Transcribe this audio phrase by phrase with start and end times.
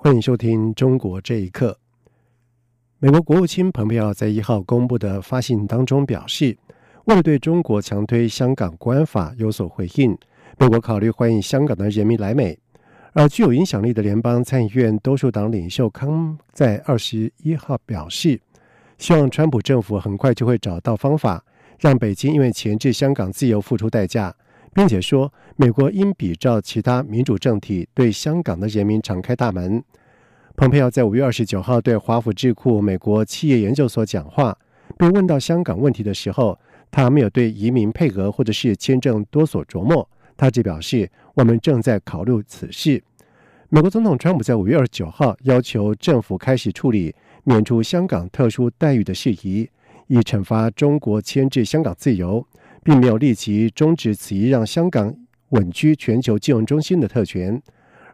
[0.00, 1.76] 欢迎收听《中国这一刻》。
[3.00, 6.56] 美国国务卿蓬佩奥在一号公布的发信当中表示，
[7.06, 10.16] 为了对中国强推香港国安法有所回应，
[10.56, 12.56] 美国考虑欢迎香港的人民来美。
[13.12, 18.40] 而具有影响力的联邦参议院多数党领袖康在二十一号表示，
[18.98, 21.44] 希望川普政府很快就会找到方法，
[21.80, 24.32] 让北京因为钳制香港自由付出代价。
[24.74, 29.82] 并且说，美国应比照其他民主政体，对香港的人民敞开大门。
[30.56, 34.56] 蓬佩奥在五月二十九号对华府智库美国企业研究所讲话，
[34.96, 36.58] 被问到香港问题的时候，
[36.90, 43.02] 他没有对移民配额或者是签证多所琢磨，他只表示我们正在考虑此事。
[43.68, 49.68] 美国总统川普在五月二十九号要求政府开始处理免除香港特殊待遇的事宜，
[50.06, 52.44] 以惩罚中国牵制香港自由。
[52.82, 55.14] 并没有立即终止此一让香港
[55.50, 57.60] 稳居全球金融中心的特权，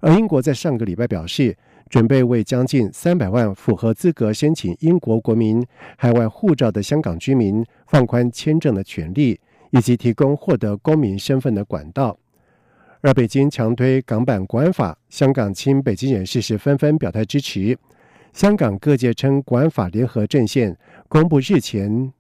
[0.01, 1.57] 而英国在上个礼拜表示，
[1.89, 5.65] 准备为将近三百万符合资格申请英国国民
[5.97, 9.39] 海外护照的香港居民放宽签证的权利，
[9.71, 12.19] 以及提供获得公民身份的管道。
[13.01, 17.77] 而北京强推港版国安法，香港亲北京人士是纷纷表态支持。
[18.33, 20.77] 香港各界称，国安法联合阵线
[21.09, 22.13] 公布日前。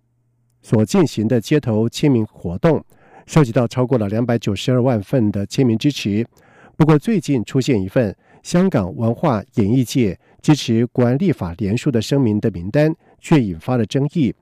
[0.65, 2.83] 所进行的街头签名活动，
[3.27, 6.27] 收集到超过了两百九十二万份的签名支持。
[6.75, 14.34] 不过，最近出现一份香港文化演艺界支持国安立法联署的声明的名单，却引发了争议。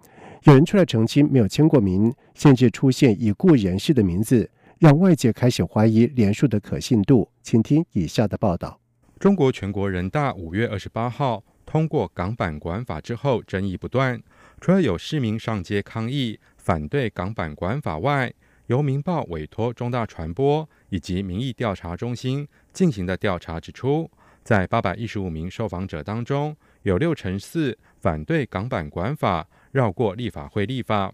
[0.44, 4.48] 有人出来澄清没有签过名，甚至出现已故人士的名字，
[4.78, 7.28] 让外界开始怀疑联署的可信度。
[7.42, 8.78] 请听以下的报道：
[9.18, 14.22] 中国全国人大五月二十八号通过港版国安法之后，争议不断。
[14.62, 18.32] 除了有市民上街抗议反对港版国安法外，
[18.68, 24.08] 由《明报》委托中大传播以及民意调查中心进行的调查指出，
[24.44, 31.12] 在八百一十五名受访者当中，有六成四反对港版国安法绕过立法会立法。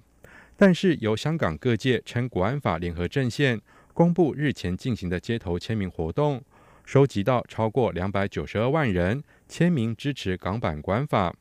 [0.55, 3.59] 但是，由香港各界称国安法联合阵线
[3.95, 6.45] 公布日前进行的街头签名活动，
[6.85, 11.35] 收集到超过两百九十二万人签名支持港版国安法。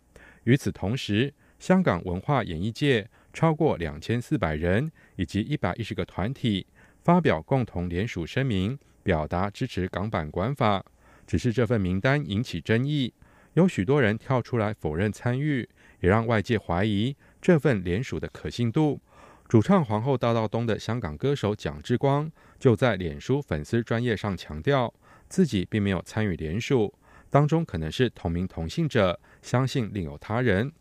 [0.45, 6.65] 与此同时，香港文化演艺界超过两千四百人以及一百一十个团体
[7.03, 10.83] 发表共同联署声明，表达支持港版管法。
[11.25, 13.13] 只是这份名单引起争议，
[13.53, 15.67] 有许多人跳出来否认参与，
[15.99, 19.01] 也让外界怀疑这份联署的可信度。
[19.47, 22.29] 主唱皇后大道东的香港歌手蒋志光
[22.59, 24.93] 就在脸书粉丝专业上强调，
[25.27, 26.93] 自己并没有参与联署，
[27.29, 30.71] 当中可能是同名同姓者，相信另有他人。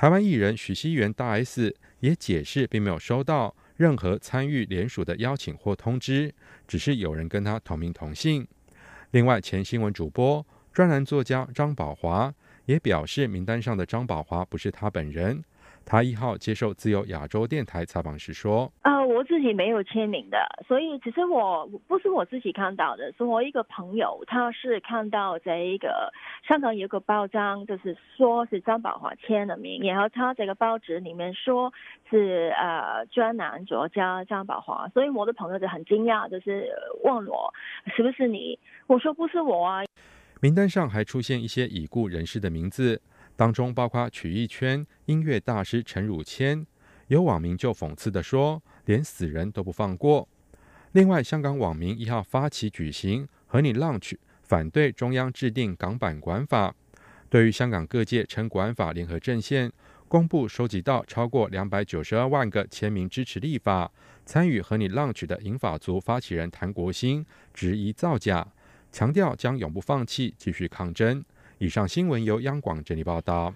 [0.00, 6.32] 台湾艺人许熙元大 S 也解释，并没有收到任何参与联署的邀请或通知，
[6.66, 8.48] 只是有人跟他同名同姓。
[9.10, 12.32] 另外，前新闻主播、专栏作家张宝华
[12.64, 15.44] 也表示，名单上的张宝华不是他本人。
[15.84, 20.38] 他一号接受自由亚洲电台采访时说：“呃，我自己没有签名的，
[20.68, 26.12] 所以只是我不是我自己看到的，是我一个朋友，他是看到这一个
[26.46, 31.72] 香港有个报章，就是说是张宝华签的名，然后他这个报纸里面说
[32.08, 36.68] 是呃专栏作家张宝华，所以我的朋友就很惊讶，就是
[37.04, 37.52] 问我
[37.94, 38.58] 是不是你？
[38.86, 39.84] 我说不是我啊。
[40.40, 43.00] 名单上还出现一些已故人士的名字。”
[43.36, 46.66] 当中包括曲艺圈音乐大师陈汝谦，
[47.06, 50.28] 有网民就讽刺的说，连死人都不放过。
[50.92, 54.20] 另外，香港网民一号发起举行和你浪去
[54.50, 56.74] 反对中央制定港版管法。
[57.28, 59.70] 对于香港各界称国安法联合阵线
[60.08, 63.88] 公布收集到超过两百九十二万个签名支持立法，
[64.26, 67.24] 参与和你浪取的银法族发起人谭国兴
[67.54, 68.44] 质疑造假，
[68.90, 71.24] 强调将永不放弃，继续抗争。
[71.58, 73.54] 以上新闻由央广整理报道。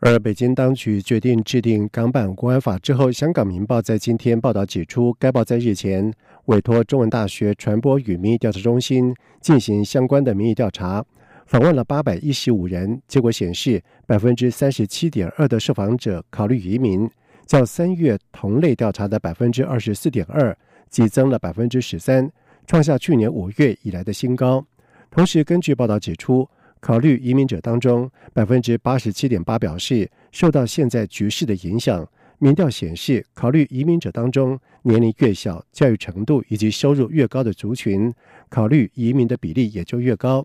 [0.00, 6.12] 而北京当局决定制定港版国安法之后，香港《明报》在今天报道指出，该报在日前
[6.46, 11.04] 委托中文大学传播与民意调查中心进行相关的民意调查，
[11.46, 17.08] 访问了八百一十五人，结果显示，百分之三十七点二的受访者考虑移民，
[17.46, 20.56] 较三月同类调查的百分之二十四点二
[20.90, 22.30] 激增了百分之十三，
[22.66, 24.64] 创下去年五月以来的新高。
[25.10, 26.48] 同时，根据报道指出。
[26.80, 32.06] 考虑移民者当中，百分之八十七点八表示受到现在局势的影响。
[32.38, 38.12] 民调显示，考虑移民者当中，年龄越小、教育程度以及收入越高的族群，
[38.48, 40.44] 考虑移民的比例也就越高。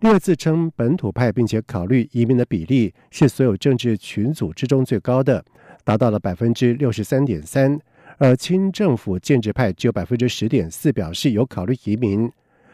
[0.00, 5.44] 另外，自称本土派并且考虑移民的比例是所有政治群组之中最高的，
[5.84, 7.78] 达到了百分之六十三点三。
[8.16, 12.30] 而亲政府建制派只有百分之十点四表示有考虑移民。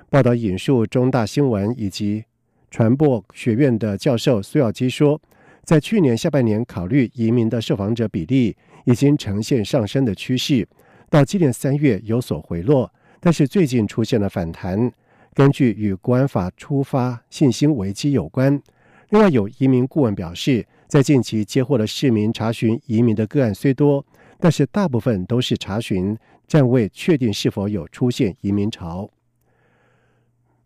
[0.08, 2.24] 报道引述中大新闻以及
[2.70, 5.20] 传播学院的教授苏耀基说。
[5.64, 10.68] 在去年下半年，考虑移民的受访者比例已经呈现上升的趋势，
[11.08, 14.92] 到今年三月有所回落，但是最近出现了反弹。
[15.32, 18.60] 根据与国安法出发信心危机有关。
[19.08, 24.04] 另外，有移民顾问表示，在近期接获的市民查询移民的个案虽多，
[24.38, 26.16] 但是大部分都是查询，
[26.46, 29.08] 暂未确定是否有出现移民潮。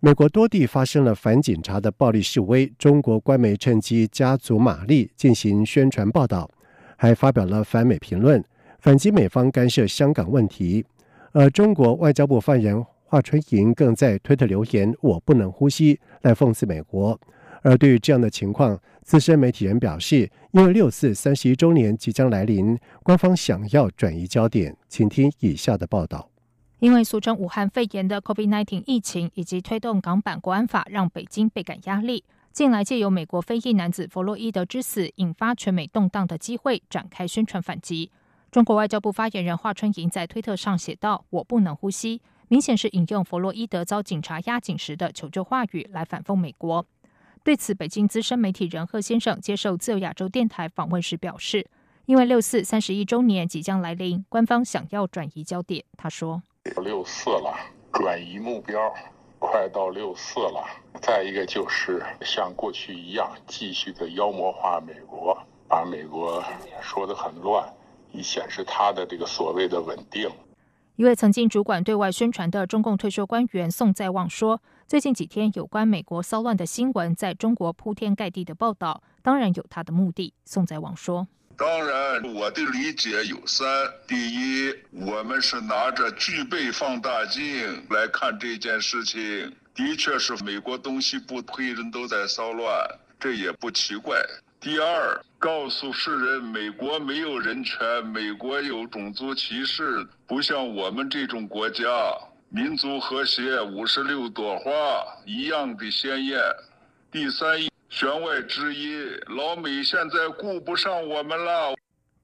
[0.01, 6.49] 美国多地发生了反警察的暴力示威，中国官媒趁机加足马力进行宣传报道，
[6.97, 8.43] 还发表了反美评论，
[8.79, 10.85] 反击美方干涉香港问题。
[11.33, 17.19] 而中国外交部发言人华春莹更在推特留言：“我不能呼吸”，来讽刺美国。
[17.63, 24.77] 而对于这样的情况，资深媒体人表示，因为六四三十一周年即将来临，官方想要转移焦点。
[24.89, 26.31] 请听以下的报道。
[26.81, 32.23] 因为俗称武汉肺炎的 COVID-19 疫情，以及推动港版国安法，让北京倍感压力。
[32.53, 38.13] 近来借由美国非裔男子弗洛伊德之死引发全美动荡的机会，展开宣传反击。
[38.53, 46.87] 中国外交部发言人华春莹在推特上写道：“我不能呼吸”，明显是引用弗洛伊德遭警察压颈时的求救话语来反讽美国。
[47.43, 51.69] 对此，北京资深媒体人贺先生接受自由亚洲电台访问时表示
[52.07, 56.43] ：“因为六四三十一周年即将来临，官方想要转移焦点。”他说。
[56.77, 57.55] 六四了，
[57.93, 58.95] 转移目标，
[59.39, 60.65] 快到六四了。
[61.01, 65.37] 再一个就是像过去一样，继续的妖魔化美国，
[65.69, 66.43] 把美国
[66.81, 67.73] 说的很乱，
[68.13, 70.31] 以显示他的这个所谓的稳定。
[70.97, 81.29] 一位曾经主管对外宣传的中共退休官员宋在旺说：“最近几天有关美国骚乱的新闻，在中国铺天盖地的报道，当然有他的目的。”宋在旺说。
[81.59, 83.67] 当然，我的理解有三：
[84.07, 92.89] 第一，我们是拿着具备放大镜来看这件事情，的确是美国东西部黑人都在骚乱，
[93.19, 94.17] 这也不奇怪；
[94.61, 101.85] 第二，告诉世人美国没有人权，美国有种族歧视，不像我们这种国家，
[102.51, 104.71] 民族和谐，五十六朵花
[105.27, 106.39] 一样的鲜艳；
[107.11, 107.68] 第三。
[107.91, 111.75] 弦外之音，老美现在顾不上我们了。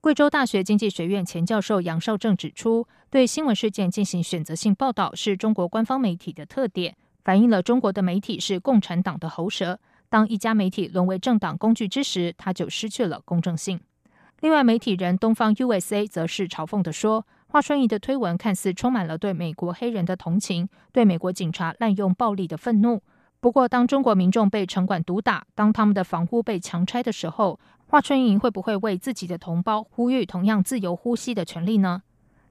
[0.03, 6.95] 贵州大学经济学院前教授杨绍正指出，对新闻事件进行选择性报道是中国官方媒体的特点，
[7.25, 9.81] 反映了中国的媒体是共产党的喉舌。
[10.11, 13.81] 当一家媒体沦为政党工具之时，它就失去了公正性。
[14.41, 23.03] 另外，媒体人东方 USA 则是嘲讽的说，华春莹的推文看似充满了对美国黑人的同情，对美国警察滥用暴力的愤怒。
[23.45, 32.01] 不过，当中国民众被城管毒打，当他们的房屋被强拆的时候，华春莹会不会为自己的同胞呼吁同样自由呼吸的权利呢？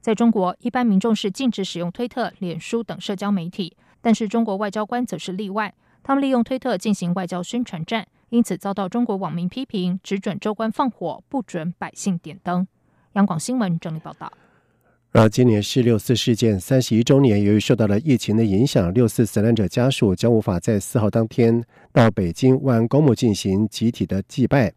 [0.01, 5.73] 在中国，一般民众是禁止使用推特、脸书等社交媒体，但是中国外交官则是例外，
[6.03, 12.67] 他们利用推特进行外交宣传战，因此遭到中国网民批评，只准州官放火，不准百姓点灯。
[13.13, 14.31] 央广新闻整理报道。
[15.15, 24.73] 而今年是六四事件三十一周年，由于受到了疫情的影响，六四死难者家属将无法在四号当天到北京万公墓进行集体的祭拜。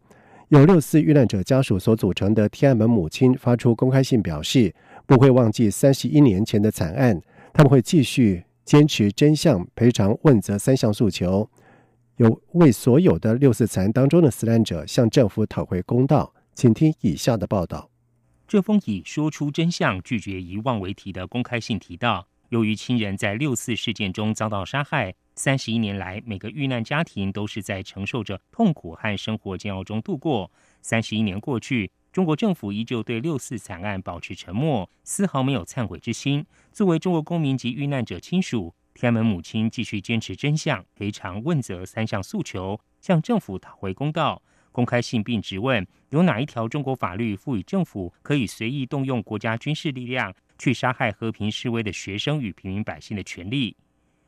[0.49, 4.71] 由六四遇难者家属所组成的天安门母亲发出公开信，表示
[5.07, 7.19] 不会忘记三十一年前的惨案，
[7.51, 11.49] 他们会继续坚持真相、赔偿、问责三项诉求，
[12.17, 16.31] 有为所有的六四惨案当中的死难者向政府讨回公道。
[16.53, 17.89] 请听以下的报道。
[18.47, 30.49] 这封以“说出真相，拒绝遗忘”为题的公开信提到，由于亲人在六四事件中遭到杀害，三十一年来，每个遇难家庭都是在承受着痛苦和生活煎熬中度过。
[30.81, 36.45] 三十一年过去，中国政府依旧对六四惨案保持沉默，丝毫没有忏悔之心。
[36.71, 44.41] 作为中国公民及遇难者亲属，天安门母亲继续坚持真相、赔偿、问责三项诉求，向政府讨回公道。
[44.77, 53.75] 公开信并质问：有哪一条中国法律赋予政府可以随意动用国家军事力量去杀害和平示威的学生与平民百姓的权利？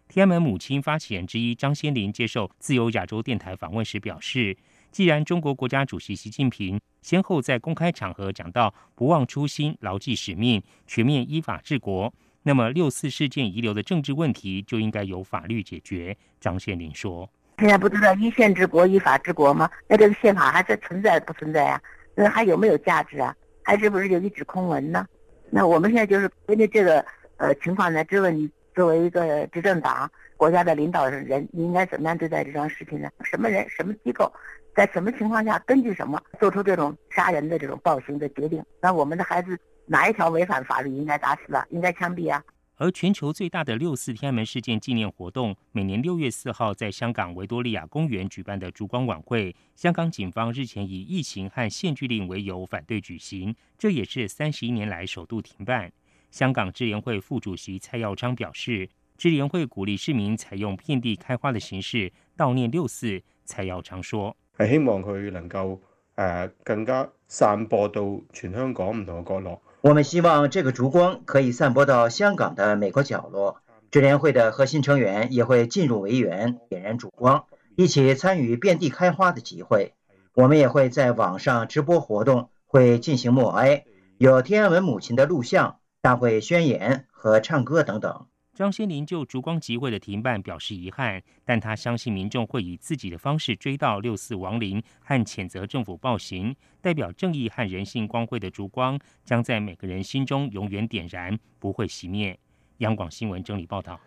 [0.07, 4.57] 天安门母亲发起人之一张先林接受自由亚洲电台访问时表示：
[4.91, 16.17] 既然中国国家主席习近平先后在公开场合讲到不忘初心、牢记使命、全面依法治国，那么六四事件遗留的政治问题就应该由法律解决。
[16.39, 17.29] 张先林说。
[17.59, 19.69] 现在不都在依宪治国、依法治国吗？
[19.85, 21.81] 那这个宪法还在存在不存在啊？
[22.15, 23.35] 那还有没有价值啊？
[23.63, 25.05] 还是不是就一纸空文呢？
[25.49, 33.09] 那我们现在就是根据这个呃情况来质问你，作为一个执政党、国家的领导人，你应该怎么样对待这桩事情呢？
[33.23, 34.31] 什么人、什么机构，
[34.73, 38.63] 在什么情况下，根据什么做出这种杀人的这种暴行的决定？
[38.79, 42.41] 那我们的孩子哪一条违反法律，应该打死了，应该枪毙啊？
[42.79, 55.91] 而全球最大的六四天安门事件纪念活动，每年六月四号在香港维多利亚公园举办的烛光晚会，香港警方日前以疫情和限聚令为由反对举行，这也是三十一年来首度停办。
[56.31, 63.21] 香港支联会副主席蔡耀昌表示，支联会鼓励市民采用遍地开花的形式悼念六四。
[63.43, 65.77] 蔡耀昌说：“系希望佢能夠
[66.15, 73.61] 誒更加散播到全香港唔同嘅角落。”我们希望这个烛光可以散播到香港的每个角落。
[73.91, 77.45] 智联会的核心成员也会进入维园，点燃烛光，
[77.77, 79.93] 一起参与遍地开花的集会。
[80.33, 83.85] 我们也会在网上直播活动，会进行默哀，
[84.17, 88.25] 有天安门母亲的录像、大会宣言和唱歌等等。
[88.59, 96.53] 张先林就烛光集会的停办表示遗憾，但他相信民众会以自己的方式追悼六四亡灵和谴责政府暴行。
[96.81, 102.37] 代表正义和人性光辉的烛光将在每个人心中永远点燃，不会熄灭。
[102.79, 103.97] 央广新闻整理报道。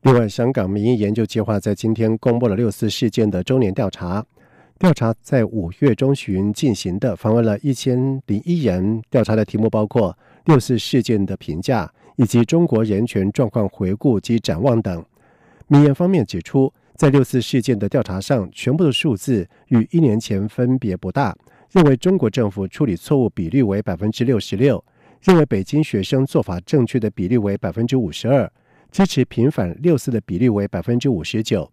[0.00, 4.24] 另外，香港民意研究计划在今天公布了六四事件的周年调查。
[4.78, 9.02] 调查在五月中旬进行的，访问了一千零一人。
[9.10, 11.92] 调查的题目包括六四事件的评价。
[12.18, 15.04] 以及中国人权状况回顾及展望等。
[15.68, 21.36] 民研方面指出，在六四事件的调查上，全部的数字与一年前分别不大。
[21.70, 24.82] 认为中国政府处理错误比率为百分之六十六，
[25.22, 28.50] 认为北京学生做法正确的比例为百分之五十二，
[28.90, 31.70] 支持平反六四的比例为百分之五十九。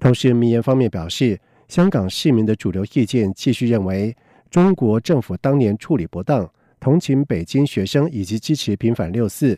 [0.00, 4.16] 同时，民研方面表示，香港市民的主流意见继续认为
[4.50, 9.56] 中国政府当年处理不当，同情北京学生以及支持平反六四。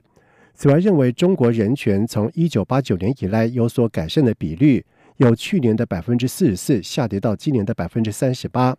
[0.57, 4.83] 此外，认为中国人权从一九八九年以来有所改善的比率，
[5.19, 8.75] 由去年的百分之四十四下跌到今年的百分之三十八。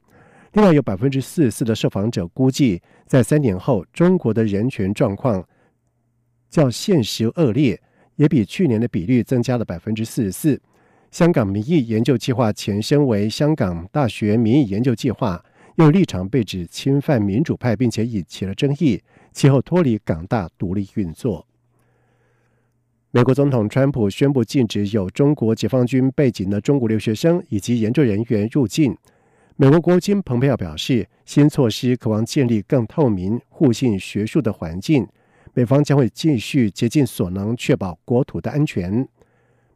[0.53, 5.47] 另外，有百分之四十四的受访者估计，在三年后，中国的人权状况
[6.49, 7.79] 较现实恶劣，
[8.15, 10.59] 也比去年的比率增加了百分之四十四。
[11.11, 18.99] 香港民意研究计划前身为香港大学民意研究计划，又立场被指侵犯民主派，并且引起了争议，
[19.31, 21.45] 其后脱离港大独立运作。
[23.17, 28.95] 美国总统川普宣布禁止有中国解放军背景的中国留学生以及研究人员入境。
[29.55, 35.07] 美国国务卿蓬佩奥表示，新措施渴望建立更透明、互信学术的环境。
[35.55, 38.93] 美方将会继续竭尽所能确保国土的安全。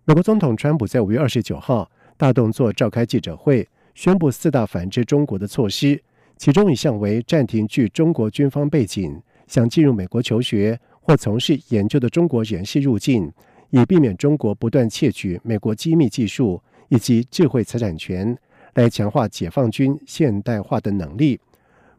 [0.06, 6.00] 美国总统川普在五月二十九号大动作召开记者会，宣布四大反制中国的措施，
[6.38, 10.80] 其中一项为暂停具中国军方背景想进入美国求学。
[11.02, 13.32] 或从事研究的中国人士入境，
[13.72, 18.38] 以避免中国不断窃取美国机密技术以及智慧财产权，
[18.76, 21.40] 来强化解放军现代化的能力。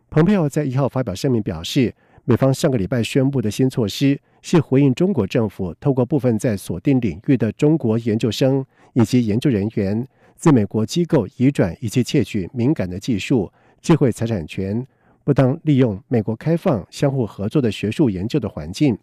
[0.09, 1.95] 蓬佩奥在一号发表声明表示，
[2.25, 10.07] 美方上个礼拜宣布的新措施是回应中国政府透过部分在锁定领域的中国研究生以及研究人员，
[10.37, 14.87] 自美国机构移转以及窃取敏感的技术、智慧财产权。
[15.25, 18.97] 不当利用美国开放、相互合作的学术研究的环境。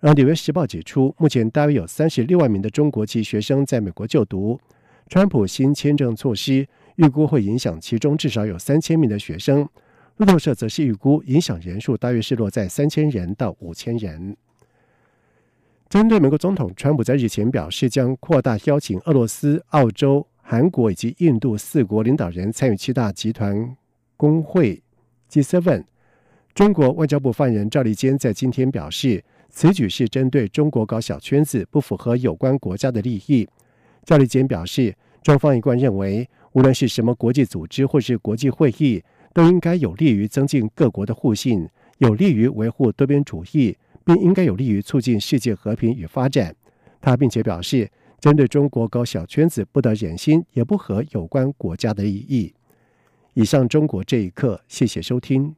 [0.00, 4.60] 而《纽约时报》指出，目前大约有三十六万名的中国籍学生在美国就读。
[5.08, 6.66] 川普新签证措施
[6.96, 9.68] 预估会影响其中至少有三千名的学生。
[10.16, 14.36] 路透社则是预估影响人数大约是落在三千人到五千人。
[15.88, 23.76] 针对美国总统川普在日前表示将扩大邀请俄罗斯、澳洲、韩国以及印度四国领导人参与七大集团
[24.16, 24.82] 工会。
[25.32, 25.82] G7，
[26.54, 33.48] 中国外交部发言人赵立坚在今天表示，此举是针对中国搞小圈子，不符合有关国家的利益。
[34.04, 43.74] 赵立坚表示，中方一贯认为，无论是什么国际组织或是国际会议，都应该有利于增进各国的互信，有利于维护多边主义，
[44.04, 46.54] 并应该有利于促进世界和平与发展。
[47.00, 52.52] 他并且表示，针对中国搞小圈子，不得忍心，也不合有关国家的利益。
[53.34, 55.54] 以上中国这一刻，谢谢收听。